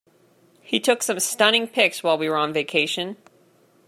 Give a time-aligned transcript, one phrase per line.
[0.63, 3.17] He took some stunning pics while we were on vacation.